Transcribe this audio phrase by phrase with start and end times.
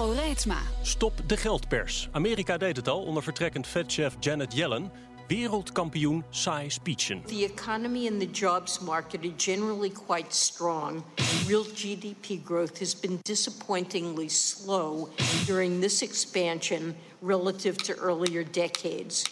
[0.00, 0.58] Hugo Reitsma.
[0.82, 2.08] Stop de geldpers.
[2.12, 4.90] Amerika deed het al onder vertrekkend Fed-chef Janet Yellen.
[5.26, 7.22] Wereldkampioen saai speechen.
[7.26, 11.04] The economy and the jobs market are generally quite strong.
[11.46, 15.08] Real GDP growth has been disappointingly slow
[15.46, 19.24] during this expansion relative to earlier decades.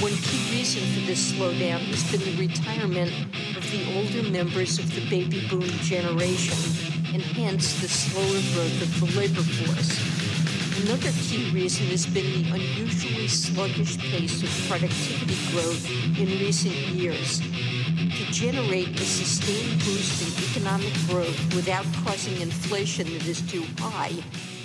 [0.00, 3.12] One key reason for this slowdown has been the retirement
[3.56, 9.00] of the older members of the baby boom generation, and hence the slower growth of
[9.00, 10.18] the labor force.
[10.84, 15.84] Another key reason has been the unusually sluggish pace of productivity growth
[16.18, 17.40] in recent years.
[17.40, 24.12] To generate a sustained boost in economic growth without causing inflation that is too high,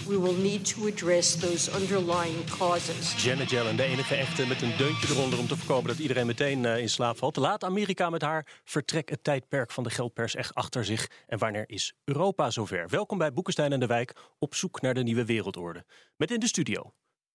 [0.06, 3.24] we will need to address those underlying causes.
[3.24, 6.64] Janet Yellen, de enige echte met een deuntje eronder om te voorkomen dat iedereen meteen
[6.64, 7.36] uh, in slaap valt.
[7.36, 11.10] Laat Amerika met haar vertrek het tijdperk van de geldpers echt achter zich.
[11.28, 12.90] En wanneer is Europa zover?
[12.90, 15.86] Welkom bij Boekenstein en de Wijk op zoek naar de nieuwe wereldorde.
[16.18, 16.94] Met in de studio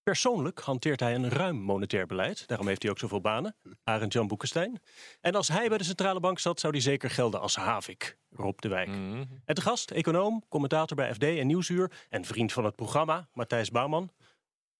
[0.08, 2.46] Persoonlijk hanteert hij een ruim monetair beleid.
[2.46, 3.56] Daarom heeft hij ook zoveel banen.
[3.84, 4.80] Arend Jan Boekenstein.
[5.20, 8.18] En als hij bij de centrale bank zat, zou hij zeker gelden als Havik.
[8.30, 8.88] Rob de Wijk.
[8.88, 11.92] Mm En de gast, econoom, commentator bij FD en Nieuwsuur.
[12.08, 14.10] En vriend van het programma, Matthijs Bouwman.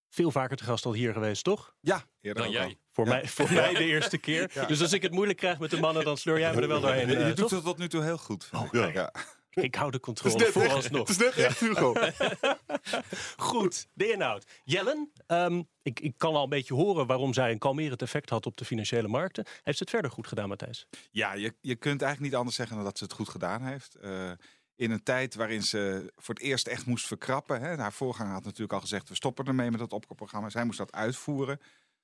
[0.09, 1.73] Veel vaker te gast al hier geweest, toch?
[1.79, 2.77] Ja, eerder dan jij.
[2.91, 4.65] Voor, mij, voor mij de eerste keer.
[4.67, 6.81] Dus als ik het moeilijk krijg met de mannen, dan sleur jij me er wel
[6.81, 7.07] doorheen.
[7.07, 8.49] Je, je doet het tot nu toe heel goed.
[8.53, 9.11] Oh, ja.
[9.69, 11.07] Ik hou de controle vooralsnog.
[11.07, 11.93] Het is net echt, Hugo.
[13.37, 14.45] Goed, de inhoud.
[14.63, 18.45] Jellen, um, ik, ik kan al een beetje horen waarom zij een kalmerend effect had
[18.45, 19.45] op de financiële markten.
[19.63, 20.87] Heeft ze het verder goed gedaan, Matthijs?
[21.11, 23.97] Ja, je, je kunt eigenlijk niet anders zeggen dan dat ze het goed gedaan heeft.
[24.01, 24.31] Uh,
[24.75, 27.61] in een tijd waarin ze voor het eerst echt moest verkrappen.
[27.61, 27.75] Hè.
[27.75, 30.49] Haar voorganger had natuurlijk al gezegd, we stoppen ermee met dat opkoopprogramma.
[30.49, 31.59] Zij moest dat uitvoeren.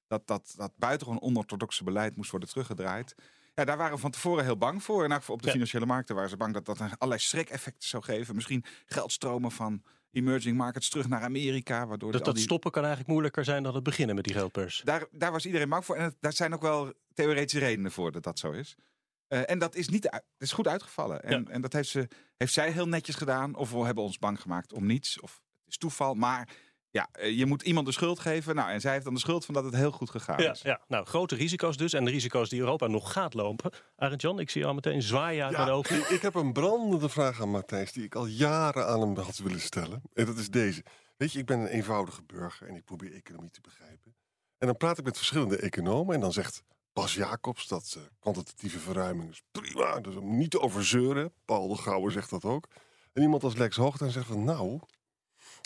[0.07, 3.15] Dat, dat, dat buitengewoon onorthodoxe beleid moest worden teruggedraaid.
[3.55, 5.03] Ja, daar waren we van tevoren heel bang voor.
[5.03, 8.35] En op de financiële markten waren ze bang dat dat allerlei schrik-effecten zou geven.
[8.35, 11.87] Misschien geldstromen van emerging markets terug naar Amerika.
[11.87, 14.81] Waardoor dat, dat stoppen kan eigenlijk moeilijker zijn dan het beginnen met die geldpers.
[14.83, 15.95] Daar, daar was iedereen bang voor.
[15.95, 18.75] En daar zijn ook wel theoretische redenen voor dat dat zo is.
[19.29, 21.23] Uh, en dat is, niet, dat is goed uitgevallen.
[21.23, 23.55] En, en dat heeft, ze, heeft zij heel netjes gedaan.
[23.55, 25.19] Of we hebben ons bang gemaakt om niets.
[25.19, 26.13] Of het is toeval.
[26.13, 26.49] Maar
[26.95, 28.55] ja, eh, je moet iemand de schuld geven.
[28.55, 30.61] Nou, en zij heeft dan de schuld van dat het heel goed gegaan is.
[30.61, 31.93] Ja, nou, grote risico's dus.
[31.93, 33.71] En de risico's die Europa nog gaat lopen.
[33.95, 36.13] Arend Jan, ik zie je al meteen zwaaien uit ja, mijn ogen.
[36.13, 39.59] Ik heb een brandende vraag aan Matthijs die ik al jaren aan hem had willen
[39.59, 40.01] stellen.
[40.13, 40.83] En dat is deze.
[41.17, 44.15] Weet je, ik ben een eenvoudige burger en ik probeer economie te begrijpen.
[44.57, 46.63] En dan praat ik met verschillende economen en dan zegt
[46.93, 49.99] Bas Jacobs dat uh, kwantitatieve verruiming is prima.
[49.99, 51.33] Dus om niet te overzeuren.
[51.45, 52.67] Paul de Gouwer zegt dat ook.
[53.13, 54.79] En iemand als Lex Hoogten zegt van nou,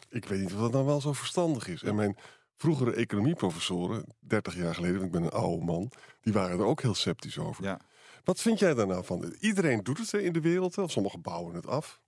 [0.09, 1.83] ik weet niet of dat nou wel zo verstandig is.
[1.83, 2.17] En mijn
[2.55, 6.81] vroegere economieprofessoren, 30 jaar geleden, want ik ben een oude man, die waren er ook
[6.81, 7.63] heel sceptisch over.
[7.63, 7.79] Ja.
[8.23, 9.35] Wat vind jij daar nou van?
[9.39, 12.01] Iedereen doet het in de wereld, of sommigen bouwen het af.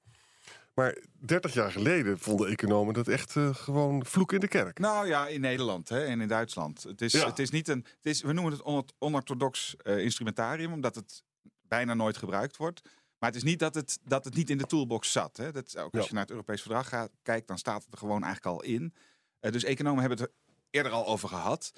[0.73, 4.79] Maar 30 jaar geleden vonden economen dat echt uh, gewoon vloek in de kerk.
[4.79, 6.83] Nou ja, in Nederland hè, en in Duitsland.
[6.83, 7.85] Het is, het is niet een.
[7.95, 11.23] Het is, we noemen het onorthodox uh, instrumentarium, omdat het
[11.67, 12.81] bijna nooit gebruikt wordt.
[13.21, 15.37] Maar het is niet dat het, dat het niet in de toolbox zat.
[15.37, 15.51] Hè.
[15.51, 18.23] Dat, ook als je naar het Europees Verdrag gaat, kijkt, dan staat het er gewoon
[18.23, 18.93] eigenlijk al in.
[19.41, 20.33] Uh, dus economen hebben het er
[20.69, 21.73] eerder al over gehad.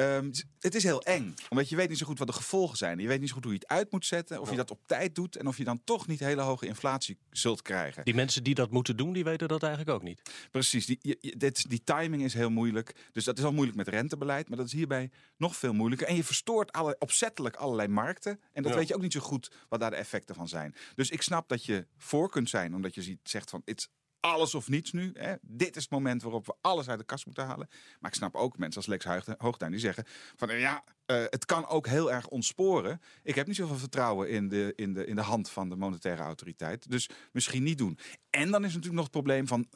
[0.00, 0.30] Um,
[0.60, 2.98] het is heel eng, omdat je weet niet zo goed wat de gevolgen zijn.
[2.98, 4.80] Je weet niet zo goed hoe je het uit moet zetten, of je dat op
[4.86, 8.04] tijd doet en of je dan toch niet hele hoge inflatie zult krijgen.
[8.04, 10.22] Die mensen die dat moeten doen, die weten dat eigenlijk ook niet.
[10.50, 13.10] Precies, die, dit, die timing is heel moeilijk.
[13.12, 16.06] Dus dat is al moeilijk met rentebeleid, maar dat is hierbij nog veel moeilijker.
[16.06, 19.50] En je verstoort alle, opzettelijk allerlei markten en dat weet je ook niet zo goed
[19.68, 20.74] wat daar de effecten van zijn.
[20.94, 23.88] Dus ik snap dat je voor kunt zijn, omdat je ziet, zegt van, it's
[24.26, 25.10] alles of niets nu.
[25.14, 25.34] Hè.
[25.40, 27.68] Dit is het moment waarop we alles uit de kast moeten halen.
[28.00, 29.04] Maar ik snap ook mensen als Lex
[29.38, 30.04] Hoogtuin die zeggen
[30.36, 33.00] van ja, uh, het kan ook heel erg ontsporen.
[33.22, 36.22] Ik heb niet zoveel vertrouwen in de, in, de, in de hand van de monetaire
[36.22, 36.90] autoriteit.
[36.90, 37.98] Dus misschien niet doen.
[38.30, 39.68] En dan is natuurlijk nog het probleem van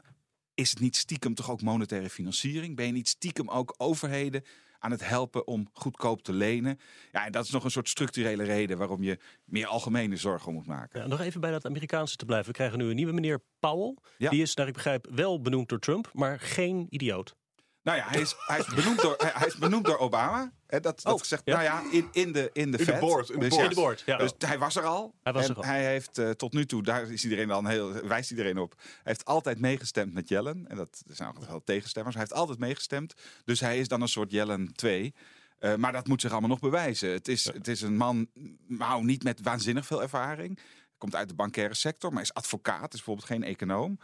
[0.54, 2.76] is het niet stiekem toch ook monetaire financiering?
[2.76, 4.44] Ben je niet stiekem ook overheden
[4.80, 6.78] aan het helpen om goedkoop te lenen?
[7.12, 10.66] Ja, en dat is nog een soort structurele reden waarom je meer algemene zorgen moet
[10.66, 11.00] maken.
[11.00, 12.46] Ja, nog even bij dat Amerikaanse te blijven.
[12.48, 13.96] We krijgen nu een nieuwe meneer Powell.
[14.18, 17.34] Die is, naar ik begrijp, wel benoemd door Trump, maar geen idioot.
[17.82, 20.52] Nou ja, hij is, hij is, benoemd, door, hij, hij is benoemd door Obama.
[20.66, 21.52] Hè, dat, dat Oh, gezegd, ja.
[21.52, 23.62] nou ja, in, in de, in de, In de board, in de Dus board.
[23.62, 24.16] In de board, ja.
[24.16, 25.14] Dus hij was er al.
[25.22, 25.64] Hij was en er al.
[25.64, 28.74] hij heeft eh, tot nu toe, daar is iedereen dan heel, wijst iedereen op.
[28.78, 30.64] Hij heeft altijd meegestemd met Yellen.
[30.68, 32.16] En dat zijn ook wel tegenstemmers.
[32.16, 33.14] Hij heeft altijd meegestemd.
[33.44, 35.14] Dus hij is dan een soort Yellen 2.
[35.58, 37.10] Eh, maar dat moet zich allemaal nog bewijzen.
[37.10, 38.26] Het is, het is een man,
[38.66, 40.58] nou niet met waanzinnig veel ervaring.
[40.98, 42.92] Komt uit de bankaire sector, maar is advocaat.
[42.92, 43.98] Is bijvoorbeeld geen econoom.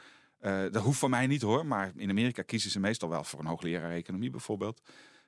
[0.47, 1.67] Eh, dat hoeft van mij niet hoor.
[1.67, 4.81] Maar in Amerika kiezen ze meestal wel voor een hoogleraar economie bijvoorbeeld.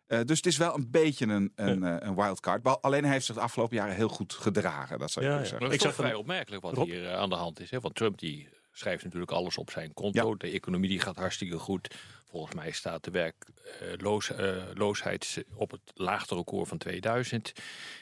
[0.07, 2.83] Eh, dus het is wel een beetje een, een, eh, een wildcard.
[2.83, 4.99] Alleen hij heeft zich de afgelopen jaren heel goed gedragen.
[4.99, 5.45] Dat zou je Ja, kunnen ja.
[5.59, 5.59] zeggen.
[5.59, 6.87] Maar dat is Ik zag vrij opmerkelijk wat Rob?
[6.87, 7.71] hier eh, aan de hand is.
[7.71, 7.81] Hè?
[7.81, 10.29] Want Trump die schrijft natuurlijk alles op zijn konto.
[10.29, 10.35] Ja.
[10.37, 11.95] De economie die gaat hartstikke goed.
[12.25, 17.53] Volgens mij staat de werkloosheid op het laagste record van 2000.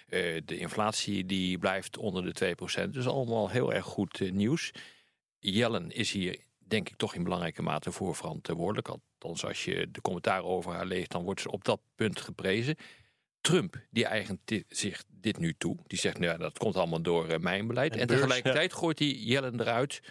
[0.09, 2.93] Eh, de inflatie die blijft onder de 2%.
[2.93, 4.73] Dus allemaal heel erg goed eh, nieuws.
[5.39, 8.89] Yellen is hier denk ik toch in belangrijke mate voor verantwoordelijk.
[8.89, 12.77] Althans, als je de commentaren over haar leest, dan wordt ze op dat punt geprezen.
[13.41, 15.77] Trump, die eigent dit, zich dit nu toe.
[15.87, 17.93] Die zegt, nou ja, dat komt allemaal door eh, mijn beleid.
[17.93, 20.03] En En, beurs, tegelijkertijd gooit hij Yellen eruit.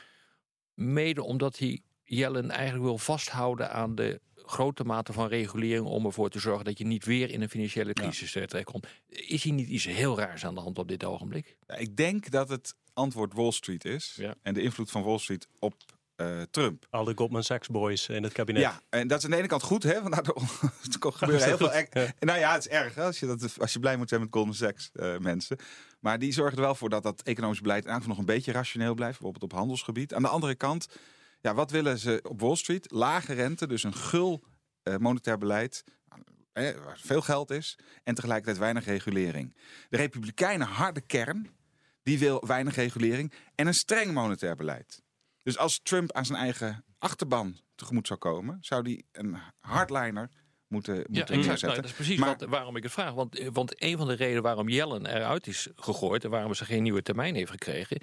[0.74, 5.86] Mede omdat hij Yellen eigenlijk wil vasthouden aan de grote mate van regulering...
[5.86, 8.88] om ervoor te zorgen dat je niet weer in een financiële crisis eh, terechtkomt.
[9.08, 11.58] Is hier niet iets heel raars aan de hand op dit ogenblik?
[11.68, 14.16] Ja, ik denk dat het antwoord Wall Street is.
[14.18, 14.36] Ja.
[14.42, 15.76] En de invloed van Wall Street op
[16.16, 16.86] eh, Trump.
[16.90, 18.62] Alle Goldman Sachs boys in het kabinet.
[18.62, 20.02] Ja, en dat is aan de ene kant goed, hè?
[20.02, 20.36] Want daardoor
[21.02, 21.72] er gebeuren heel veel.
[21.82, 23.04] ex- Nou ja, het is erg hè?
[23.04, 25.58] Als, je dat, als je blij moet zijn met Goldman Sachs eh, mensen.
[26.00, 28.94] Maar die zorgen er wel voor dat dat economisch beleid geval nog een beetje rationeel
[28.94, 29.20] blijft.
[29.20, 30.14] Bijvoorbeeld op handelsgebied.
[30.14, 30.88] Aan de andere kant,
[31.42, 32.92] ja, wat willen ze op Wall Street?
[32.92, 34.44] Lage rente, dus een gul
[34.84, 35.84] eh, monetair beleid.
[36.54, 37.78] waar veel geld is.
[38.04, 39.56] En tegelijkertijd weinig regulering.
[39.90, 41.50] De Republikeinen, harde kern,
[42.04, 43.34] die wil weinig regulering.
[43.56, 45.04] En een streng monetair beleid.
[45.46, 50.30] Dus als Trump aan zijn eigen achterban tegemoet zou komen, zou die een hardliner
[50.68, 51.62] moeten, moeten Ja, exact.
[51.62, 53.14] Nou, dat is precies Maar- wat, waarom ik het vraag.
[53.14, 56.24] Want, eh, want een van de redenen waarom Yellen eruit is gegooid...
[56.24, 58.00] en waarom ze geen nieuwe termijn heeft gekregen...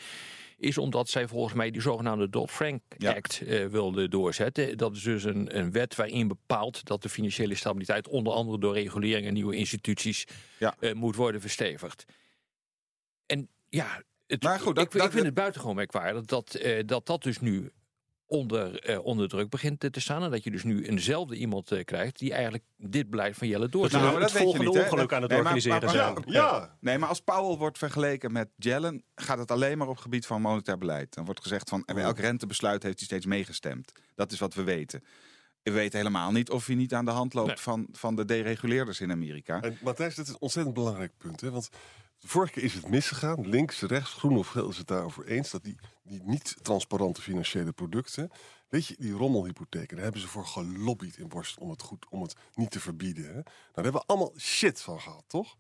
[0.57, 3.13] is omdat zij volgens mij die zogenaamde Dodd-Frank Ja.
[3.15, 4.77] Act eh, wilde doorzetten.
[4.79, 8.09] Dat is dus een, een wet waarin bepaalt dat de financiële stabiliteit...
[8.09, 10.27] onder andere door regulering en nieuwe instituties
[10.59, 10.75] Ja.
[10.81, 12.05] eh, moet worden verstevigd.
[13.27, 14.03] En ja,
[14.33, 17.23] het, Maar goed, dat- ik, ik dat- vind het buitengewoon merkwaardig dat, eh, dat dat
[17.23, 17.71] dus nu
[18.27, 20.23] onder, eh, onder druk begint te staan.
[20.23, 23.69] En dat je dus nu eenzelfde iemand eh, krijgt die eigenlijk dit beleid van Jelle
[23.69, 23.93] doorzet.
[24.01, 24.85] Nou, maar het dat weet je volgende hè?
[24.85, 26.23] ongeluk aan het Nee, maar- organiseren maar- zijn.
[26.27, 26.77] Ja, ja.
[26.81, 30.27] Nee, maar als Powell wordt vergeleken met Jellen, gaat het alleen maar op het gebied
[30.27, 31.15] van monetair beleid.
[31.15, 33.93] Dan wordt gezegd van bij elk rentebesluit heeft hij steeds meegestemd.
[34.15, 35.05] Dat is wat we weten.
[35.63, 37.57] We weten helemaal niet of hij niet aan de hand loopt Nee.
[37.57, 39.61] van, van de dereguleerders in Amerika.
[39.61, 41.41] En Matthijs, dit is een ontzettend belangrijk punt.
[41.41, 41.51] Hè?
[41.51, 41.69] Want
[42.23, 43.49] de vorige keer is het misgegaan.
[43.49, 45.51] Links, rechts, groen of geel is het daarover eens.
[45.51, 48.31] Dat die, die niet-transparante financiële producten...
[48.73, 52.23] Weet je, die rommelhypotheken, daar hebben ze voor gelobbyd in Borst om het, goed, om
[52.23, 53.25] het niet te verbieden.
[53.25, 53.33] Hè?
[53.33, 55.57] Nou, daar hebben we allemaal shit van gehad, toch?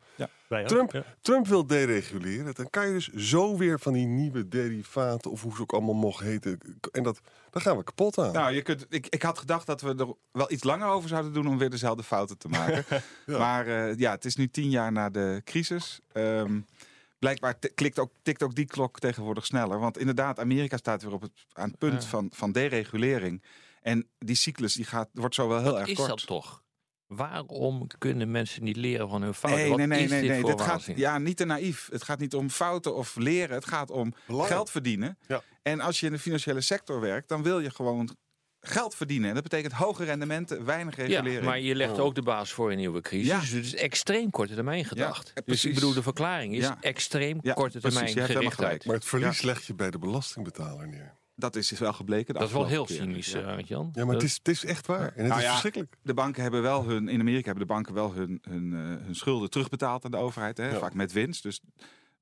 [0.49, 1.05] Wij ook, Trump, ja.
[1.21, 2.55] Trump wil dereguleren.
[2.55, 5.95] Dan kan je dus zo weer van die nieuwe derivaten, of hoe ze ook allemaal
[5.95, 6.59] mogen heten.
[6.93, 7.21] En dat,
[7.51, 8.33] daar gaan we kapot aan.
[8.33, 11.33] Nou, je kunt, ik, ik had gedacht dat we er wel iets langer over zouden
[11.33, 12.85] doen om weer dezelfde fouten te maken.
[13.27, 13.39] Ja.
[13.39, 16.01] Maar eh, ja, het is nu tien jaar na de crisis.
[16.13, 16.61] Ehm,
[17.23, 19.79] blijkbaar klikt ook, tikt ook die klok tegenwoordig sneller.
[19.79, 22.09] Want inderdaad, Amerika staat weer op het, aan het punt Ja.
[22.09, 23.43] van, van deregulering.
[23.83, 26.09] En die cyclus die gaat, wordt zo wel heel Wat erg is kort.
[26.09, 26.63] dat toch?
[27.07, 29.61] Waarom kunnen mensen niet leren van hun fouten?
[29.61, 30.41] Nee, Wat nee, nee, is nee, dit nee.
[30.41, 31.89] voor Dit gaat ja, niet te naïef.
[31.93, 33.55] Het gaat niet om fouten of leren.
[33.55, 35.19] Het gaat om geld verdienen.
[35.27, 35.43] Ja.
[35.63, 38.17] En als je in de financiële sector werkt, dan wil je gewoon
[38.65, 39.29] geld verdienen.
[39.29, 41.45] En dat betekent hoge rendementen, weinig Ja, regulering.
[41.45, 42.05] maar je legt Oh.
[42.05, 43.27] ook de baas voor een nieuwe crisis.
[43.29, 43.41] Ja.
[43.41, 45.31] Dus het is extreem korte termijn gedacht.
[45.35, 46.77] Ja, dus ik bedoel, de verklaring is Ja.
[46.81, 47.99] extreem Ja, korte precies.
[48.13, 48.85] termijn gerichtheid.
[48.85, 51.15] Maar het verlies leg je bij de belastingbetaler neer.
[51.37, 52.35] Dat is dus wel gebleken.
[52.35, 53.57] Dat is wel heel cynisch, Ja.
[53.59, 53.91] uh, Jan.
[53.95, 55.01] Ja, maar het is, het is echt waar.
[55.01, 55.95] En het Nou is ja, verschrikkelijk.
[56.03, 59.15] De banken hebben wel hun, in Amerika hebben de banken wel hun, hun, eh, hun
[59.15, 60.57] schulden terugbetaald aan de overheid.
[60.57, 60.71] Hè?
[60.71, 60.79] Ja.
[60.79, 61.43] Vaak met winst.
[61.43, 61.61] Dus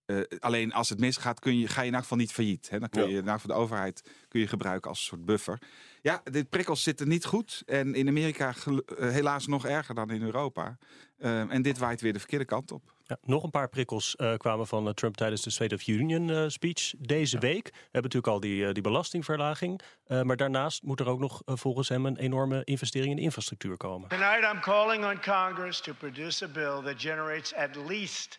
[0.06, 2.70] eh, alleen als het misgaat, kun je, ga je in elk geval niet failliet.
[2.70, 2.78] Hè?
[2.78, 3.08] Dan kun Ja.
[3.08, 5.58] je in elk geval de overheid kun je gebruiken als een soort buffer.
[6.02, 7.62] Ja, de prikkels zitten niet goed.
[7.66, 10.78] En in Amerika eh, helaas nog erger dan in Europa.
[11.20, 12.82] Eh, en dit waait weer de verkeerde kant op.
[13.04, 16.50] Ja, nog een paar prikkels eh, kwamen van Trump tijdens de State of the Union
[16.50, 17.64] speech deze week.
[17.64, 19.80] We hebben natuurlijk al die, die belastingverlaging.
[20.06, 23.76] Eh, maar daarnaast moet er ook nog volgens hem een enorme investering in de infrastructuur
[23.76, 24.08] komen.
[24.08, 28.38] Tonight, I'm calling on Congress to produce a bill that generates at least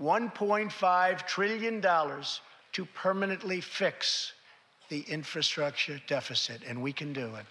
[0.00, 1.80] $1.5 trillion
[2.70, 4.34] to permanently fix
[4.92, 7.44] the infrastructure deficit, and we can do it.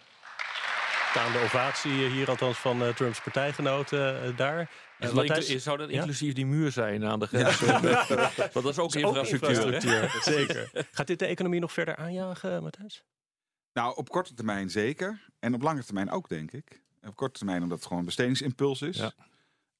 [1.09, 4.69] Staande ovatie hier althans van eh, Trumps partijgenoten eh, daar.
[5.13, 5.95] Matthijs- inclu- zou dat Ja?
[5.95, 7.59] inclusief die muur zijn aan de grens?
[8.53, 9.65] Want dat is ook Ook infrastructuur.
[9.67, 9.73] hè?
[9.73, 10.87] infrastructuur, Zeker.
[10.91, 13.03] Gaat dit de economie nog verder aanjagen, Matthijs?
[13.73, 15.21] Nou, op korte termijn zeker.
[15.39, 16.81] En op lange termijn ook, denk ik.
[17.07, 18.97] Op korte termijn omdat het gewoon een bestedingsimpuls is.
[18.97, 19.11] Ja.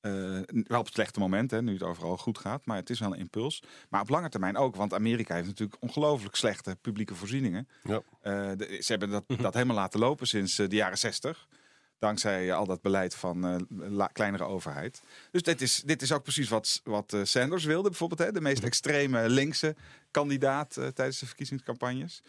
[0.01, 0.12] Eh,
[0.51, 2.65] wel op het slechte moment, hè, nu het overal goed gaat.
[2.65, 3.63] Maar het is wel een impuls.
[3.89, 4.75] Maar op lange termijn ook.
[4.75, 7.67] Want Amerika heeft natuurlijk ongelooflijk slechte publieke voorzieningen.
[7.84, 8.01] Ja.
[8.22, 11.48] Eh, de- ze hebben dat, dat helemaal laten lopen sinds eh, de jaren zestig.
[12.00, 15.01] Dankzij al dat beleid van la- kleinere overheid.
[15.31, 18.20] Dus dit is, dit is ook precies wat, wat Sanders wilde, bijvoorbeeld.
[18.20, 18.31] Hè?
[18.31, 19.75] De meest extreme linkse
[20.12, 22.22] kandidaat tijdens de verkiezingscampagnes.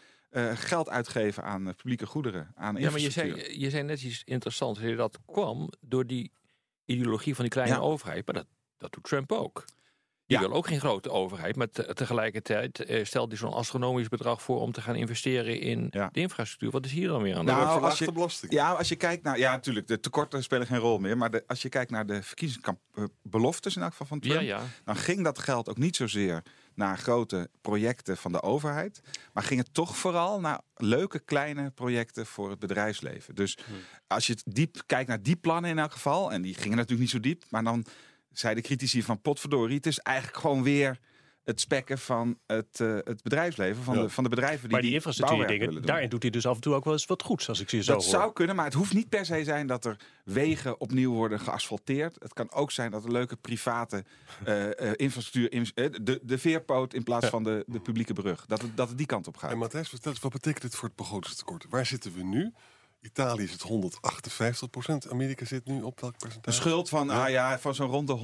[0.55, 4.81] Geld uitgeven aan publieke goederen, aan Ja, maar je zei, je zei net iets interessants.
[4.97, 6.31] Dat kwam door die
[6.93, 7.81] ideologie van die kleine Ja.
[7.81, 8.27] overheid.
[8.27, 8.47] Maar dat,
[8.77, 9.65] dat doet Trump ook.
[10.27, 10.47] Die Ja.
[10.49, 11.57] wil ook geen grote overheid.
[11.57, 15.87] Maar te- tegelijkertijd eh, stelt hij zo'n astronomisch bedrag voor om te gaan investeren in
[15.91, 16.09] Ja.
[16.13, 16.71] de infrastructuur.
[16.71, 17.83] Wat is hier dan weer aan de Nou, hand?
[17.85, 18.53] Als je- belasting.
[18.53, 19.39] Ja, als je kijkt naar.
[19.39, 21.17] Ja, natuurlijk, de tekorten spelen geen rol meer.
[21.17, 24.41] Maar de, als je kijkt naar de verkiezingsbeloftes in elk geval van Trump.
[24.41, 24.61] Ja, ja.
[24.85, 26.43] dan ging dat geld ook niet zozeer
[26.75, 29.01] naar grote projecten van de overheid.
[29.33, 33.35] Maar ging het toch vooral naar leuke kleine projecten voor het bedrijfsleven.
[33.35, 33.59] Dus
[34.07, 36.33] als je diep kijkt naar die plannen in elk geval.
[36.33, 37.45] En die gingen natuurlijk niet zo diep.
[37.51, 37.85] Maar dan
[38.31, 39.77] zeiden critici van potverdorie.
[39.77, 40.99] Het is eigenlijk gewoon weer
[41.45, 43.83] het spekken van het, eh, het bedrijfsleven.
[43.83, 44.03] Van, Ja.
[44.03, 45.83] de, van de bedrijven die Maar die die infrastructuur dingen, doen.
[45.83, 47.83] daarin doet hij dus af en toe ook wel eens wat goeds, als ik je
[47.83, 48.11] zo Dat hoor.
[48.13, 52.17] zou kunnen, maar het hoeft niet per se zijn dat er wegen opnieuw worden geasfalteerd.
[52.19, 54.05] Het kan ook zijn dat er leuke private
[54.45, 58.63] eh, eh, infrastructuur, in- de, de veerpoot in plaats van de, de publieke brug, dat
[58.63, 59.51] het, dat het die kant op gaat.
[59.51, 61.67] En Matthijs, vertel eens, wat betekent dit voor het begrotingstekort?
[61.71, 62.53] Waar zitten we nu?
[63.03, 65.11] Italië is het 158 procent.
[65.11, 66.57] Amerika zit nu op welk percentage?
[66.57, 67.25] schuld van, Ja.
[67.25, 68.15] ah ja, van zo'n rond de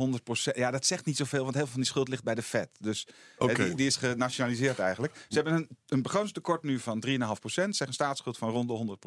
[0.53, 2.43] 100% Ja, dat zegt niet zoveel, want heel veel van die schuld ligt bij de
[2.43, 2.69] Fed.
[2.81, 3.09] Dus
[3.39, 5.25] eh, die, die is genationaliseerd eigenlijk.
[5.29, 7.77] Ze hebben een, een begrotingstekort nu van 3,5 procent.
[7.77, 9.05] Zeg een staatsschuld van rond de 100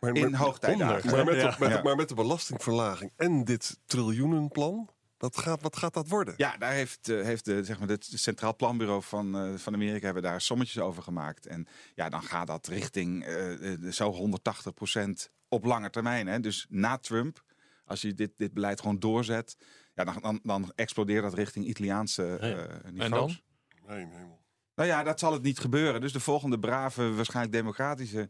[0.00, 1.10] Maar in hoogtijdagen.
[1.10, 5.76] Maar met, de, met, de- maar met de belastingverlaging en dit triljoenenplan, dat gaat, wat
[5.76, 6.34] gaat dat worden?
[6.36, 10.04] Ja, daar heeft, eh, heeft de, zeg maar, het Centraal Planbureau van, eh, van Amerika
[10.04, 11.46] hebben daar sommetjes over gemaakt.
[11.46, 16.26] En ja, dan gaat dat richting eh, eh, zo 180% op lange termijn.
[16.26, 16.40] Hè.
[16.40, 17.44] Dus na Trump,
[17.84, 19.56] als je dit, dit beleid gewoon doorzet,
[19.94, 23.10] ja, dan, dan, dan explodeert dat richting Italiaanse eh, niveaus.
[23.10, 23.40] dan?
[23.86, 24.40] Mijn hemel.
[24.74, 26.00] Nou ja, dat zal het niet gebeuren.
[26.00, 28.28] Dus de volgende brave, waarschijnlijk democratische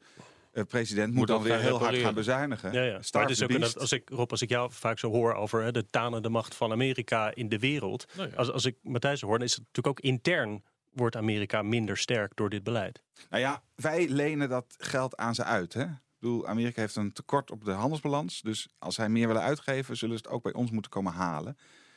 [0.53, 2.73] president moet, Moet dan weer heel hard gaan bezuinigen.
[2.73, 3.03] Ja, ja.
[3.03, 5.11] Starve Maar het is the ook een- als ik, Rob, als ik jou vaak zo
[5.11, 8.05] hoor over hè, de tanende macht van Amerika in de wereld.
[8.17, 8.37] Nou ja.
[8.37, 10.63] Als, als ik Matthijs hoor, dan is het natuurlijk ook intern
[10.93, 13.03] wordt Amerika minder sterk door dit beleid.
[13.31, 15.73] Nou ja, wij lenen dat geld aan ze uit.
[15.73, 15.83] Hè?
[15.83, 15.89] Ik
[16.19, 18.41] bedoel, Amerika heeft een tekort op de handelsbalans.
[18.43, 21.57] Dus als zij meer willen uitgeven, zullen ze het ook bij ons moeten komen halen.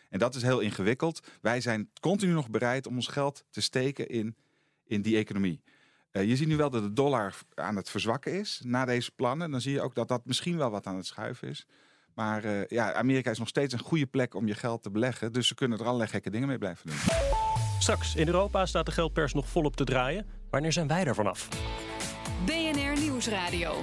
[0.10, 1.20] En dat is heel ingewikkeld.
[1.41, 4.36] Wij zijn continu nog bereid om ons geld te steken in,
[4.84, 5.62] in die economie.
[6.12, 9.51] Eh, je ziet nu wel dat de dollar aan het verzwakken is na deze plannen.
[9.51, 11.65] Dan zie je ook dat dat misschien wel wat aan het schuiven is.
[12.15, 15.34] Maar eh, ja, Amerika is nog steeds een goede plek om je geld te beleggen.
[15.34, 16.98] Dus ze kunnen er allerlei gekke dingen mee blijven doen.
[17.80, 20.25] Straks, in Europa staat de geldpers nog volop te draaien.
[20.50, 21.48] Wanneer zijn wij er vanaf?
[22.46, 23.74] BNR Nieuwsradio.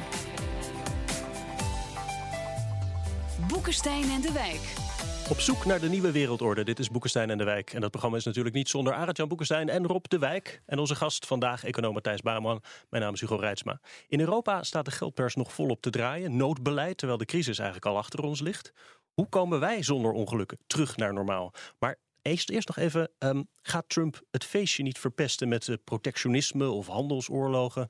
[3.48, 4.87] Boekenstein en de Wijk.
[5.30, 6.64] Op zoek naar de nieuwe wereldorde.
[6.64, 7.72] Dit is Boekenstein en de Wijk.
[7.72, 10.62] En dat programma is natuurlijk niet zonder Arend-Jan Boekenstein en Rob de Wijk.
[10.66, 12.62] En onze gast vandaag, econoom Matthijs Baarman.
[12.90, 13.80] Mijn naam is Hugo Reitsma.
[14.08, 16.36] In Europa staat de geldpers nog volop te draaien.
[16.36, 18.72] Noodbeleid, terwijl de crisis eigenlijk al achter ons ligt.
[19.14, 21.52] Hoe komen wij zonder ongelukken terug naar normaal?
[21.78, 26.70] Maar eerst, eerst nog even, ehm, gaat Trump het feestje niet verpesten met eh, protectionisme
[26.70, 27.88] of handelsoorlogen?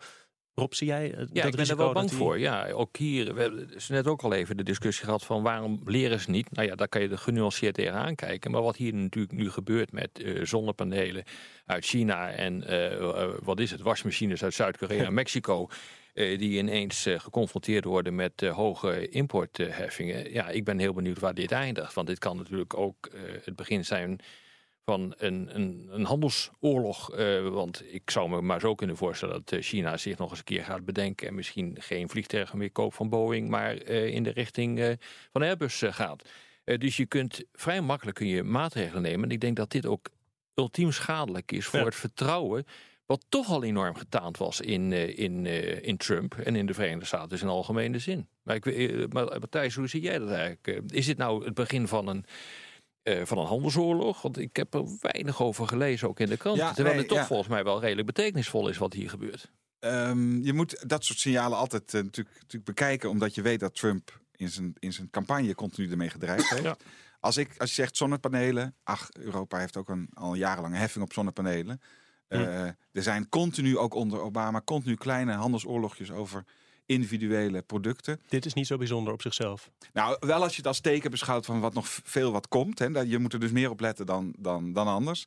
[0.58, 2.38] Rob, zie jij eh, Ja, dat ik ben er wel bang voor.
[2.38, 5.80] Ja, ook hier, we hebben dus net ook al even de discussie gehad van waarom
[5.84, 6.52] leren ze niet?
[6.52, 8.50] Nou ja, daar kan je er genuanceerd tegenaan kijken.
[8.50, 11.24] Maar wat hier natuurlijk nu gebeurt met eh, zonnepanelen
[11.66, 15.68] uit China en eh, wat is het, wasmachines uit Zuid-Korea en Mexico.
[16.14, 20.32] die ineens geconfronteerd worden met hoge importheffingen.
[20.32, 21.94] Ja, ik ben heel benieuwd waar dit eindigt.
[21.94, 23.10] Want dit kan natuurlijk ook
[23.44, 24.20] het begin zijn
[24.88, 27.12] van een, een, een handelsoorlog.
[27.14, 30.38] eh, want ik zou me maar zo kunnen voorstellen dat eh, China zich nog eens
[30.38, 31.28] een keer gaat bedenken.
[31.28, 34.96] En misschien geen vliegtuigen meer koopt van Boeing, maar eh, in de richting
[35.32, 36.28] van Airbus gaat.
[36.64, 39.24] Dus je kunt vrij makkelijk kun je maatregelen nemen.
[39.24, 40.08] En ik denk dat dit ook
[40.54, 41.84] ultiem schadelijk is voor Ja.
[41.84, 42.64] het vertrouwen.
[43.06, 45.46] Wat toch al enorm getaand was in, in,
[45.82, 48.28] in Trump en in de Verenigde Staten dus in algemene zin.
[48.42, 50.82] Maar, ik, weet- maar Matthijs, hoe zie jij dat eigenlijk?
[50.92, 52.24] Is dit nou het begin van een,
[53.08, 54.22] eh, van een handelsoorlog?
[54.22, 56.56] Want ik heb er weinig over gelezen, ook in de krant.
[56.56, 57.26] Ja, terwijl nee, het toch ja.
[57.26, 59.50] volgens mij wel redelijk betekenisvol is wat hier gebeurt.
[59.78, 63.74] Ehm, je moet dat soort signalen altijd eh, natuurlijk, natuurlijk bekijken, omdat je weet dat
[63.74, 66.62] Trump in zijn, in zijn campagne continu ermee gedreigd heeft.
[66.62, 66.76] Ja.
[67.20, 71.12] Als, ik, als je zegt zonnepanelen, ach, Europa heeft ook een, al jarenlange heffing op
[71.12, 71.80] zonnepanelen.
[72.28, 76.44] Eh, er zijn continu, ook onder Obama, continu kleine handelsoorlogjes over
[76.88, 78.20] individuele producten.
[78.28, 79.70] Dit is niet zo bijzonder op zichzelf.
[79.92, 82.78] Nou, wel als je het als teken beschouwt van wat nog veel wat komt.
[82.78, 85.24] Hè, dat je moet er dus meer op letten dan, dan, dan anders.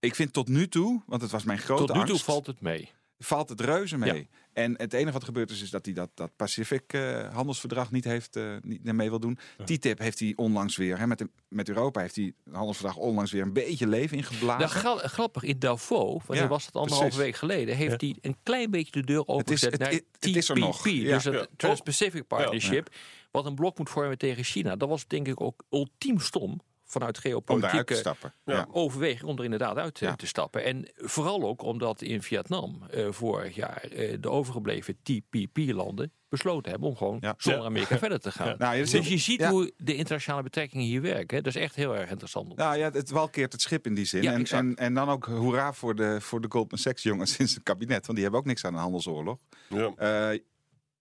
[0.00, 2.24] Ik vind tot nu toe, want het was mijn grote Tot nu toe angst.
[2.24, 2.90] valt het mee.
[3.24, 4.28] Valt het reuze mee.
[4.52, 8.04] En het enige wat gebeurd is, is dat hij dat, dat Pacific eh, handelsverdrag niet
[8.04, 9.38] heeft uh, niet mee wil doen.
[9.64, 13.32] TTIP heeft hij onlangs weer, hè, met, de, met Europa heeft hij het handelsverdrag onlangs
[13.32, 14.82] weer een beetje leven ingeblazen.
[14.84, 18.92] Nou, grappig, in Davos, wanneer was het anderhalve week geleden, heeft hij een klein beetje
[18.92, 20.82] de deur opengezet naar het, het, is er nog.
[20.82, 22.88] dus het Trans-Pacific Partnership,
[23.30, 24.76] wat een blok moet vormen tegen China.
[24.76, 28.02] Dat was denk ik ook ultiem stom vanuit geopolitieke
[28.44, 28.66] ja.
[28.70, 30.64] overweging om er inderdaad uit eh, te stappen.
[30.64, 36.88] En vooral ook omdat in Vietnam uh, vorig jaar uh, de overgebleven TPP-landen besloten hebben
[36.88, 37.34] om gewoon ja.
[37.36, 38.54] zonder Amerika verder te gaan.
[38.58, 41.42] Nou, dus je ziet hoe de internationale betrekkingen hier werken.
[41.42, 42.56] Dat is echt heel erg interessant.
[42.56, 44.26] Nou ja, het walkeert het schip in die zin.
[44.26, 47.62] en, en, en, dan ook hoera voor de, voor de Goldman Sachs jongens sinds het
[47.62, 48.06] kabinet.
[48.06, 49.38] Want die hebben ook niks aan een handelsoorlog.
[49.68, 50.38] Ja,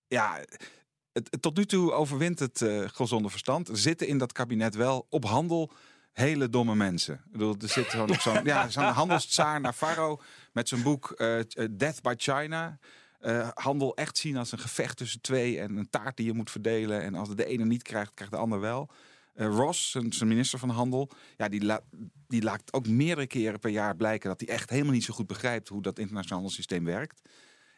[0.08, 0.39] ja
[1.39, 3.68] tot nu toe overwint het uh, gezonde verstand.
[3.68, 5.72] Er zitten in dat kabinet wel op handel
[6.12, 7.13] hele domme mensen.
[7.13, 10.22] Ik bedoel, er zit zo'n zo ja, zo'n handelstsaar Navarro
[10.54, 11.39] met zijn boek uh,
[11.72, 12.80] Death by China.
[13.22, 16.51] Uh, handel echt zien als een gevecht tussen twee en een taart die je moet
[16.51, 17.01] verdelen.
[17.01, 18.89] En als de ene niet krijgt, krijgt de ander wel.
[19.36, 21.72] Ross, zijn minister van Handel, ja, die,
[22.28, 25.28] die laat ook meerdere keren per jaar blijken dat hij echt helemaal niet zo goed
[25.28, 27.22] begrijpt hoe dat internationale systeem werkt.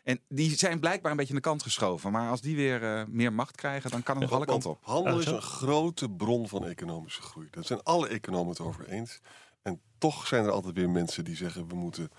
[0.03, 2.11] En die zijn blijkbaar een beetje aan de kant geschoven.
[2.11, 4.77] Maar als die weer uh, meer macht krijgen, dan kan het nog alle kanten op.
[4.81, 7.47] Handel is een grote bron van economische groei.
[7.51, 9.19] Daar zijn alle economen het over eens.
[9.61, 11.67] En toch zijn er altijd weer mensen die zeggen...
[11.67, 12.11] we moeten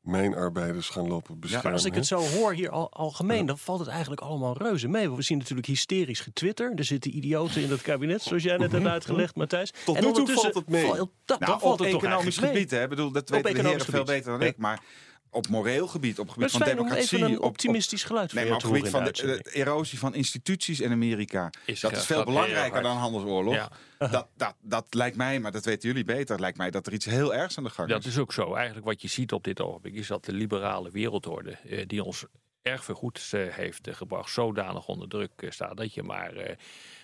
[0.00, 1.68] mijnarbeiders gaan lopen beschermen.
[1.68, 4.88] Ja, als ik het zo hoor hier al, algemeen, dan valt het eigenlijk allemaal reuze
[4.88, 5.10] mee.
[5.10, 6.72] We zien natuurlijk hysterisch getwitter.
[6.74, 8.92] Er zitten idioten in dat kabinet, zoals jij net hebt mhm.
[8.92, 9.72] uitgelegd, Matthijs.
[9.84, 10.86] Tot en nu toe valt het mee.
[10.86, 12.88] dat, nou, dan valt het economisch gebied, hè?
[12.88, 14.56] bedoel, dat weten de heren veel beter dan ik.
[14.56, 14.82] Maar
[15.30, 17.24] op moreel gebied, op gebied van democratie.
[17.24, 18.32] een optimistisch geluid.
[18.32, 21.50] Nee, maar op gebied van de, erosie van instituties in Amerika.
[21.64, 23.68] Is dat is veel belangrijker dan handelsoorlog.
[23.98, 27.04] Dat, dat, dat lijkt mij, maar dat weten jullie beter, lijkt mij dat er iets
[27.04, 27.94] heel ergs aan de gang is.
[27.94, 28.54] Dat is ook zo.
[28.54, 32.24] Eigenlijk wat je ziet op dit ogenblik is dat de liberale wereldorde, eh, die ons
[32.62, 36.56] erg veel goeds eh, heeft gebracht, zodanig onder druk eh, staat dat je maar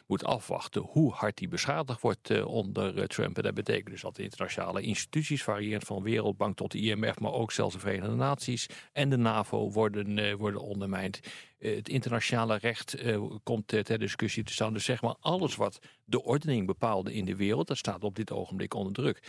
[0.07, 3.37] moet afwachten hoe hard die beschadigd wordt uh, onder uh, Trump.
[3.37, 7.33] En dat betekent dus dat de internationale instituties, variërend van Wereldbank tot de IMF, maar
[7.33, 11.21] ook zelfs de Verenigde Naties en de NAVO worden, uh, worden ondermijnd.
[11.59, 12.97] het internationale recht
[13.43, 14.73] komt ter discussie te staan.
[14.73, 18.33] Dus zeg maar alles wat de ordening bepaalde in de wereld, dat staat op dit
[18.33, 19.23] ogenblik onder druk.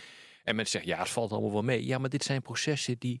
[0.44, 1.86] En mensen zeggen, ja, het valt allemaal wel mee.
[1.86, 3.20] Ja, maar dit zijn processen die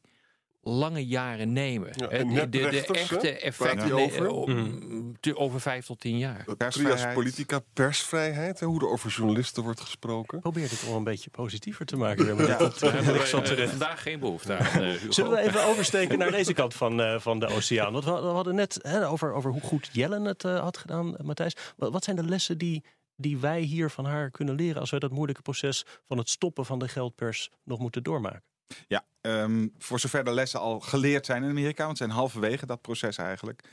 [0.60, 1.92] lange jaren nemen.
[1.92, 4.54] de, de, echte effecten over?
[4.54, 5.14] Mm.
[5.34, 6.44] over vijf tot tien jaar.
[6.68, 10.40] Trias politica, persvrijheid, hoe er over journalisten wordt gesproken.
[10.40, 12.36] Probeer dit om een beetje positiever te maken.
[12.36, 12.58] Ja.
[12.58, 14.82] Dat, uh, vandaag geen behoefte aan.
[14.82, 17.92] Uh, Zullen we even oversteken naar deze kant van, uh, van de oceaan?
[17.92, 21.56] Want we, we hadden net hè, over, over hoe goed Jellen het had gedaan, Matthijs.
[21.76, 22.84] Wat, wat zijn de lessen die
[23.20, 26.64] die wij hier van haar kunnen leren als wij dat moeilijke proces van het stoppen
[26.64, 28.42] van de geldpers nog moeten doormaken?
[28.88, 32.80] Ja, um, voor zover de lessen al geleerd zijn in Amerika, want zijn halverwege dat
[32.80, 33.68] proces eigenlijk.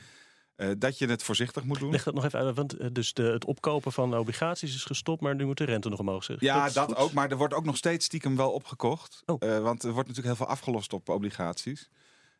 [0.56, 1.90] Uh, dat je het voorzichtig moet doen.
[1.90, 5.20] Leg dat nog even uit, want uh, dus de, het opkopen van obligaties is gestopt,
[5.20, 6.24] maar nu moet de rente nog omhoog.
[6.24, 6.40] Zeg.
[6.40, 9.22] Ja, dat, ook, maar er wordt ook nog steeds stiekem wel opgekocht.
[9.26, 9.36] Oh.
[9.42, 11.90] Uh, want er wordt natuurlijk heel veel afgelost op obligaties.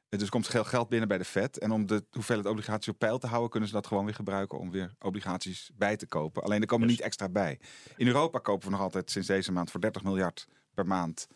[0.09, 1.59] Dus er komt veel geld binnen bij de Fed.
[1.59, 4.59] En om de hoeveelheid obligaties op peil te houden, kunnen ze dat gewoon weer gebruiken
[4.59, 6.43] om weer obligaties bij te kopen.
[6.43, 7.59] Alleen er komen niet extra bij.
[7.97, 11.27] In Europa kopen we nog altijd sinds deze maand voor 30 miljard per maand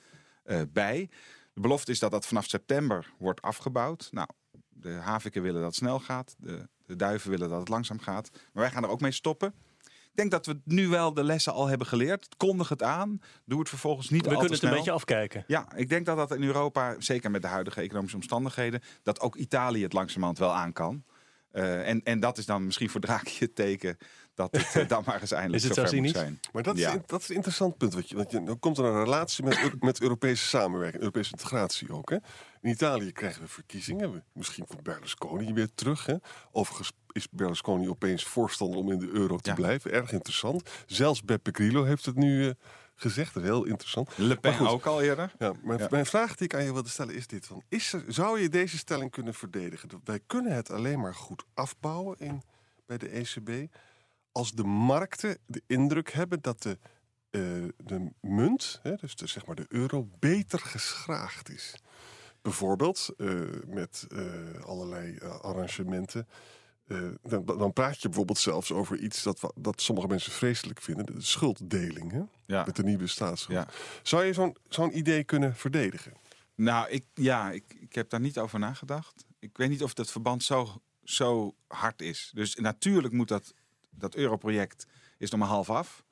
[0.72, 1.08] bij.
[1.52, 4.08] De belofte is dat dat vanaf september wordt afgebouwd.
[4.10, 4.28] Nou,
[4.68, 6.34] de haviken willen dat het snel gaat.
[6.38, 8.30] De, de duiven willen dat het langzaam gaat.
[8.32, 9.54] Maar wij gaan er ook mee stoppen.
[9.84, 12.36] Ik denk dat we nu wel de lessen al hebben geleerd.
[12.36, 13.20] Kondig het aan.
[13.44, 14.50] Doe het vervolgens niet we al te snel.
[14.54, 15.44] We kunnen het een beetje afkijken.
[15.46, 19.36] Ja, ik denk dat dat in Europa, zeker met de huidige economische omstandigheden, dat ook
[19.36, 21.04] Italië het langzamerhand wel aan kan.
[21.52, 23.96] Uh, en, en dat is dan misschien voor Draghi het teken
[24.40, 26.40] dat het uh, dan maar eens eindelijk is het zover moet zijn.
[26.52, 26.92] Maar dat, ja.
[26.92, 27.94] is, dat is een interessant punt.
[27.94, 31.92] Want, je, want je, dan komt er een relatie met, met Europese samenwerking, Europese integratie
[31.92, 32.10] ook.
[32.10, 32.16] Hè?
[32.60, 34.24] In Italië krijgen we verkiezingen.
[34.32, 36.06] Misschien voor Berlusconi weer terug.
[36.06, 36.14] Hè?
[36.52, 39.92] Overigens is Berlusconi opeens voorstander om in de euro te blijven.
[39.92, 40.70] Erg interessant.
[40.86, 42.50] Zelfs Beppe Grillo heeft het nu uh,
[42.94, 43.34] gezegd.
[43.34, 44.18] Dat is heel interessant.
[44.18, 45.32] Le Pen ook al eerder.
[45.38, 45.86] Ja, maar ja.
[45.90, 47.46] mijn vraag die ik aan je wilde stellen is dit.
[47.46, 49.88] Van, is er, zou je deze stelling kunnen verdedigen?
[50.04, 52.42] Wij kunnen het alleen maar goed afbouwen in,
[52.86, 53.72] bij de ECB...
[54.32, 56.78] als de markten de indruk hebben dat de,
[57.30, 61.74] uh, de munt, hè, dus de, zeg maar de euro, beter geschraagd is.
[62.42, 66.26] Bijvoorbeeld uh, met uh, allerlei arrangementen
[67.22, 71.20] dan, dan, praat je bijvoorbeeld zelfs over iets dat, dat sommige mensen vreselijk vinden: de
[71.20, 72.22] schulddeling hè?
[72.46, 72.64] Ja.
[72.64, 73.58] met de nieuwe staatsschuld.
[73.58, 73.68] Ja.
[74.02, 76.12] Zou je zo'n zo'n idee kunnen verdedigen?
[76.54, 79.24] Nou, ik, ja, ik, ik heb daar niet over nagedacht.
[79.38, 82.30] Ik weet niet of dat verband zo, zo hard is.
[82.34, 83.54] Dus natuurlijk moet dat,
[83.90, 84.86] dat europroject
[85.18, 86.04] is nog maar half af.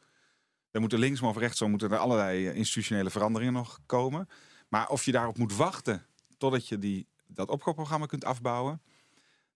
[0.71, 4.29] Er moeten links of rechtsom moeten er allerlei institutionele veranderingen nog komen.
[4.69, 6.07] Maar of je daarop moet wachten
[6.39, 8.83] totdat je die dat opkoopprogramma kunt afbouwen.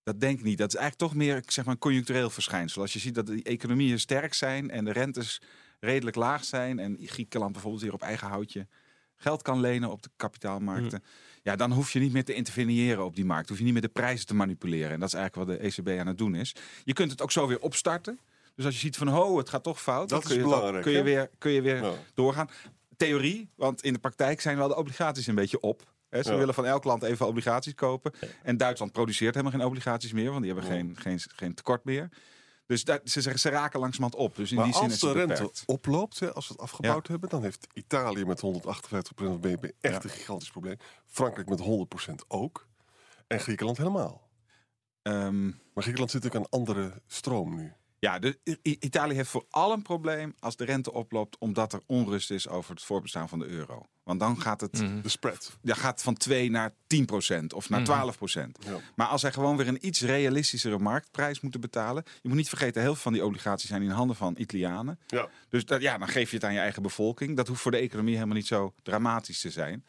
[0.02, 0.58] Dat denk ik niet.
[0.58, 2.82] Dat is eigenlijk toch meer zeg maar, een conjunctureel verschijnsel.
[2.82, 5.42] Als je ziet dat de economieën sterk zijn en de rentes
[5.80, 6.78] redelijk laag zijn.
[6.78, 8.66] En Griekenland bijvoorbeeld hier op eigen houtje
[9.16, 11.02] geld kan lenen op de kapitaalmarkten.
[11.42, 13.48] Ja, dan hoef je niet meer te interveneren op die markt.
[13.48, 14.90] Hoef je niet meer de prijzen te manipuleren.
[14.90, 16.55] En dat is eigenlijk wat de ECB aan het doen is.
[16.85, 18.18] Je kunt het ook zo weer opstarten.
[18.55, 20.09] Dus als je ziet van, ho, het gaat toch fout.
[20.09, 21.92] Dat dan is kun je, belangrijk, kun je weer, kun je weer Ja.
[22.14, 22.48] doorgaan.
[22.96, 25.90] Theorie, want in de praktijk zijn wel de obligaties een beetje op.
[26.11, 26.37] Ze Ja.
[26.37, 28.12] willen van elk land even obligaties kopen.
[28.42, 32.09] En Duitsland produceert helemaal geen obligaties meer, want die hebben geen, geen, geen tekort meer.
[32.72, 34.37] Dus daar, ze, ze raken langzamerhand op.
[34.37, 35.62] Dus in Maar die zin als de rente beperkt.
[35.66, 38.48] oploopt, hè, als we het afgebouwd hebben, dan heeft Italië met 158%
[39.14, 40.02] van BNP echt Ja.
[40.02, 40.76] een gigantisch probleem.
[41.06, 42.68] Frankrijk met 100% ook.
[43.26, 44.30] En Griekenland helemaal.
[45.02, 47.72] Ehm, Maar Griekenland zit ook aan andere stroom nu.
[48.02, 52.48] Ja, de, Italië heeft vooral een probleem als de rente oploopt, omdat er onrust is
[52.48, 53.86] over het voorbestaan van de euro.
[54.02, 55.58] Want dan gaat het, De spread.
[55.62, 58.58] ja, gaat van 2 naar 10 procent of naar 12 procent.
[58.64, 58.78] Ja.
[58.94, 62.04] Maar als zij gewoon weer een iets realistischere marktprijs moeten betalen.
[62.22, 64.98] Je moet niet vergeten, heel veel van die obligaties zijn in handen van Italianen.
[65.06, 65.28] Ja.
[65.48, 67.36] Dus dat, ja, dan geef je het aan je eigen bevolking.
[67.36, 69.84] Dat hoeft voor de economie helemaal niet zo dramatisch te zijn.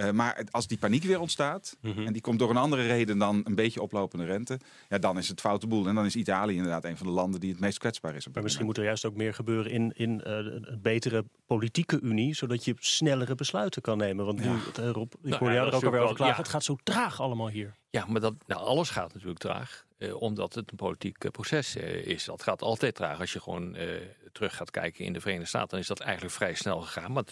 [0.00, 3.18] Eh, maar het- als die paniek weer ontstaat, en die komt door een andere reden
[3.18, 4.58] dan een beetje oplopende rente,
[4.88, 5.86] ja, dan is het foute boel.
[5.86, 8.26] En dan is Italië inderdaad een van de landen die het meest kwetsbaar is.
[8.26, 8.78] Op Maar misschien moment.
[8.78, 12.74] moet er juist ook meer gebeuren in, in eh, een betere politieke unie, zodat je
[12.78, 14.24] snellere besluiten kan nemen.
[14.26, 14.56] Want nu, Ja.
[14.66, 16.34] het, eh, Rob, ik Nou hoorde ja, jou er ook alweer over klagen.
[16.34, 16.40] ja.
[16.42, 17.74] Het gaat zo traag allemaal hier.
[17.90, 21.76] Ja, maar dat, nou, alles gaat natuurlijk traag, eh, omdat het een politiek eh, proces
[21.76, 22.24] eh, is.
[22.24, 23.20] Dat gaat altijd traag.
[23.20, 23.88] Als je gewoon eh,
[24.32, 27.12] terug gaat kijken in de Verenigde Staten, dan is dat eigenlijk vrij snel gegaan.
[27.12, 27.24] Maar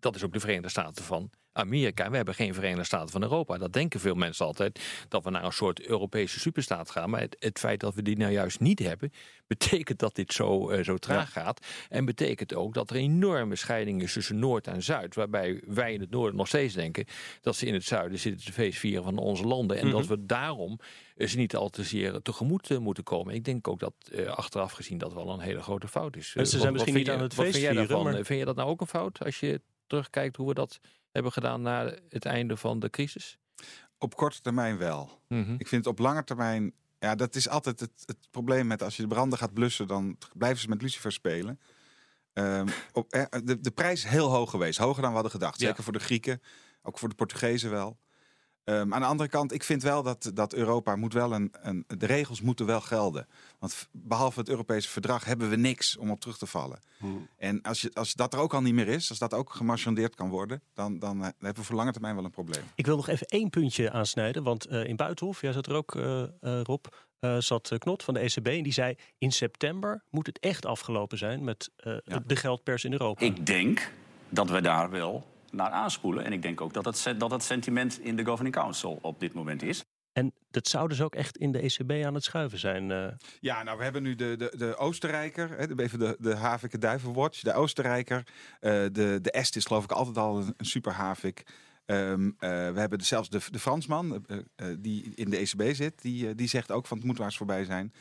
[0.00, 2.10] dat is ook de Verenigde Staten van Amerika.
[2.10, 3.58] We hebben geen Verenigde Staten van Europa.
[3.58, 7.10] Dat denken veel mensen altijd, dat we naar een soort Europese superstaat gaan.
[7.10, 9.12] Maar het, het feit dat we die nou juist niet hebben,
[9.46, 11.66] betekent dat dit zo, eh, zo traag gaat.
[11.88, 15.14] En betekent ook dat er enorme scheiding is tussen Noord en Zuid.
[15.14, 17.04] Waarbij wij in het noorden nog steeds denken
[17.40, 19.78] dat ze in het zuiden zitten te feestvieren van onze landen.
[19.78, 20.78] En dat we daarom
[21.16, 23.34] ze niet al te zeer tegemoet eh, moeten komen.
[23.34, 26.34] Ik denk ook dat eh, achteraf gezien dat wel een hele grote fout is.
[26.36, 28.04] En ze zijn wat- misschien wat niet vind aan het vind feestvieren, daarvan?
[28.12, 29.60] maar- Vind je dat nou ook een fout als je
[29.92, 33.38] terugkijkt hoe we dat hebben gedaan na het einde van de crisis?
[33.98, 35.20] Op korte termijn wel.
[35.28, 35.54] Mhm.
[35.58, 36.72] Ik vind op lange termijn.
[36.98, 40.18] Ja, dat is altijd het, het probleem met als je de branden gaat blussen, dan
[40.34, 41.60] blijven ze met Lucifer spelen.
[42.32, 44.78] Ehm, op, eh, de, de prijs is heel hoog geweest.
[44.78, 45.60] Hoger dan we hadden gedacht.
[45.60, 45.66] Ja.
[45.66, 46.42] Zeker voor de Grieken,
[46.82, 47.98] ook voor de Portugezen wel.
[48.64, 51.84] Ehm, aan de andere kant, ik vind wel dat, dat Europa moet wel een, een.
[51.98, 53.26] De regels moeten wel gelden.
[53.58, 56.78] Want behalve het Europese verdrag hebben we niks om op terug te vallen.
[57.36, 60.14] En als, je, als dat er ook al niet meer is, als dat ook gemarchandeerd
[60.14, 62.62] kan worden, dan, dan eh, hebben we voor lange termijn wel een probleem.
[62.74, 64.42] Ik wil nog even één puntje aansnijden.
[64.42, 66.28] Want eh, in Buitenhof, jij zat er ook, eh, eh,
[66.62, 66.84] Rob,
[67.18, 68.46] eh, zat Knot van de ECB.
[68.46, 72.22] En die zei, in september moet het echt afgelopen zijn met eh, Ja.
[72.26, 73.24] de geldpers in Europa.
[73.24, 73.90] Ik denk
[74.28, 76.24] dat we daar wel naar aanspoelen.
[76.24, 79.32] En ik denk ook dat se- dat het sentiment in de Governing Council op dit
[79.32, 79.84] moment is.
[80.12, 82.90] En dat zou dus ook echt in de ECB aan het schuiven zijn.
[82.90, 83.06] eh.
[83.40, 86.80] Ja, nou, we hebben nu de, de, de Oostenrijker, hè, de- even de, de Havik
[86.80, 88.26] Duivenwatch, de Oostenrijker.
[88.60, 91.42] eh, de, de Est is geloof ik altijd al een, een super Havik.
[91.84, 94.24] Ehm, eh, we hebben de- zelfs de, de Fransman,
[94.78, 97.92] die in de ECB zit, die, die zegt ook van het moet eens voorbij zijn.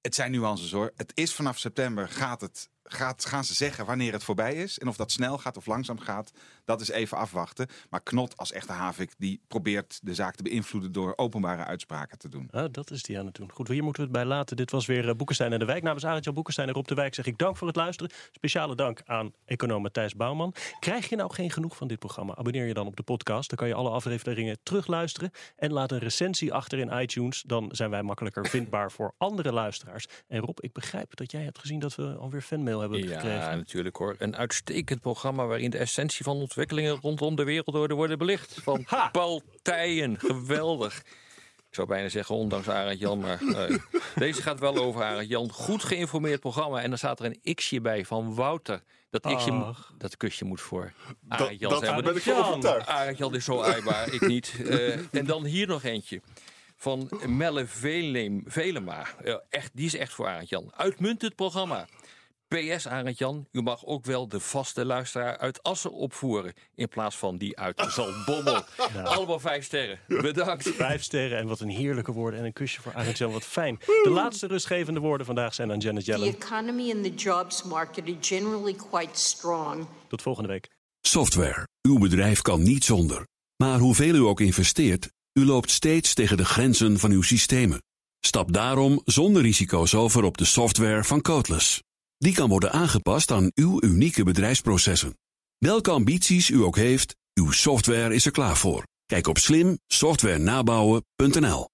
[0.00, 0.92] Het zijn nuances hoor.
[0.96, 4.78] Het is vanaf september gaat het, gaat, gaan ze zeggen wanneer het voorbij is.
[4.78, 6.32] En of dat snel gaat of langzaam gaat,
[6.64, 7.66] dat is even afwachten.
[7.90, 12.28] Maar Knot als echte Havik, die probeert de zaak te beïnvloeden door openbare uitspraken te
[12.28, 12.48] doen.
[12.50, 13.52] Ah, dat is die aan het doen.
[13.52, 14.56] Goed, hier moeten we het bij laten.
[14.56, 15.82] Dit was weer eh, Boekenstein en de Wijk.
[15.82, 18.12] Namens Arend-Jan Boekenstein en Rob de Wijk zeg ik dank voor het luisteren.
[18.32, 20.54] Speciale dank aan econoom Matthijs Bouwman.
[20.80, 22.36] Krijg je nou geen genoeg van dit programma?
[22.36, 23.48] Abonneer je dan op de podcast.
[23.48, 25.30] Dan kan je alle afleveringen terugluisteren.
[25.56, 27.42] En laat een recensie achter in iTunes.
[27.46, 30.06] Dan zijn wij makkelijker vindbaar voor andere luisteraars.
[30.28, 33.56] En Rob, ik begrijp dat jij hebt gezien dat we alweer fanmail hebben Ja, gekregen.
[33.56, 34.14] natuurlijk hoor.
[34.18, 38.58] Een uitstekend programma waarin de essentie van ontwikkelingen rondom de wereldorde worden belicht.
[38.62, 39.08] Van Ha!
[39.08, 40.18] Paul Tijen.
[40.18, 40.98] Geweldig.
[41.68, 43.76] Ik zou bijna zeggen, ondanks Arend Jan, maar eh,
[44.14, 45.50] deze gaat wel over Arend Jan.
[45.52, 46.82] Goed geïnformeerd programma.
[46.82, 48.82] En dan staat er een x'je bij van Wouter.
[49.10, 52.02] Dat, x'je, dat kusje moet voor Dat, Arend Jan dat zijn.
[52.04, 52.86] ben ik van.
[52.86, 54.54] Arend Jan is zo aaibaar, ik niet.
[54.68, 56.20] Eh, en dan hier nog eentje.
[56.76, 59.06] Van Melle Velem, Velema.
[59.50, 60.72] Echt, die is echt voor Arend Jan.
[60.76, 61.86] Uitmuntend programma.
[62.48, 66.52] PS Arend Jan, u mag ook wel de vaste luisteraar uit Assen opvoeren.
[66.74, 68.62] In plaats van die uit Zaltbommel.
[69.04, 69.98] Allemaal vijf sterren.
[70.06, 70.68] Bedankt.
[70.68, 72.40] Vijf sterren en wat een heerlijke woorden.
[72.40, 73.78] En een kusje voor Arend-Jan, wat fijn.
[73.78, 76.34] De laatste rustgevende woorden vandaag zijn aan Janet The Yellen.
[76.34, 79.86] economy and the jobs market are generally quite strong.
[80.08, 80.68] Tot volgende week.
[81.00, 81.66] Software.
[81.82, 83.26] Uw bedrijf kan niet zonder.
[83.56, 87.82] Maar hoeveel u ook investeert, u loopt steeds tegen de grenzen van uw systemen.
[88.20, 91.82] Stap daarom zonder risico's over op de software van Codeless.
[92.18, 95.18] Die kan worden aangepast aan uw unieke bedrijfsprocessen.
[95.58, 98.86] Welke ambities u ook heeft, uw software is er klaar voor.
[99.06, 101.68] Kijk op slimsoftwarenabouwen.nl.